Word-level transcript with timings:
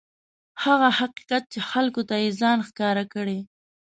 هغه 0.63 0.89
حقیقت 0.99 1.43
چې 1.53 1.59
خلکو 1.71 2.01
ته 2.09 2.15
یې 2.23 2.29
ځان 2.41 2.57
ښکاره 2.67 3.03
کړی. 3.13 3.39